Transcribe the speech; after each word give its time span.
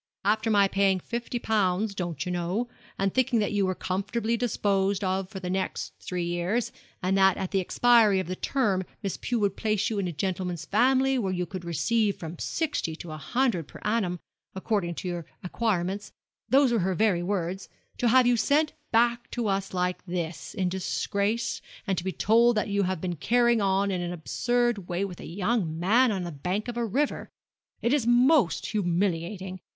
After 0.25 0.49
my 0.49 0.67
paying 0.67 0.99
fifty 0.99 1.37
pounds, 1.37 1.93
don't 1.93 2.25
you 2.25 2.31
know, 2.31 2.67
and 2.97 3.13
thinking 3.13 3.37
that 3.37 3.51
you 3.51 3.67
were 3.67 3.75
comfortably 3.75 4.35
disposed 4.35 5.03
of 5.03 5.29
for 5.29 5.39
the 5.39 5.47
next 5.47 5.93
three 5.99 6.23
years, 6.23 6.71
and 7.03 7.15
that 7.19 7.37
at 7.37 7.51
the 7.51 7.59
expiry 7.59 8.19
of 8.19 8.25
the 8.25 8.35
term 8.35 8.83
Miss 9.03 9.17
Pew 9.17 9.39
would 9.41 9.55
place 9.55 9.91
you 9.91 9.99
in 9.99 10.07
a 10.07 10.11
gentleman's 10.11 10.65
family, 10.65 11.19
where 11.19 11.31
you 11.31 11.47
would 11.53 11.63
receive 11.63 12.17
from 12.17 12.39
sixty 12.39 12.95
to 12.95 13.11
a 13.11 13.17
hundred 13.17 13.67
per 13.67 13.79
annum, 13.83 14.19
according 14.55 14.95
to 14.95 15.07
your 15.07 15.27
acquirements 15.43 16.11
those 16.49 16.71
were 16.71 16.79
her 16.79 16.95
very 16.95 17.21
words 17.21 17.69
to 17.99 18.07
have 18.07 18.25
you 18.25 18.37
sent 18.37 18.73
back 18.91 19.29
to 19.29 19.47
us 19.47 19.71
like 19.71 20.03
this, 20.07 20.55
in 20.55 20.67
disgrace, 20.67 21.61
and 21.85 21.95
to 21.99 22.03
be 22.03 22.11
told 22.11 22.57
that 22.57 22.69
you 22.69 22.81
had 22.81 23.01
been 23.01 23.15
carrying 23.17 23.61
on 23.61 23.91
in 23.91 24.01
an 24.01 24.11
absurd 24.13 24.87
way 24.89 25.05
with 25.05 25.19
a 25.19 25.27
young 25.27 25.79
man 25.79 26.11
on 26.11 26.23
the 26.23 26.31
bank 26.31 26.67
of 26.67 26.75
a 26.75 26.83
river. 26.83 27.29
It 27.83 27.93
is 27.93 28.07
most 28.07 28.65
humiliating. 28.65 29.59